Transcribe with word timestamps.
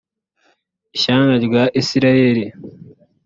ishyanga 0.95 1.33
rya 1.45 1.63
isirayeli 1.79 2.45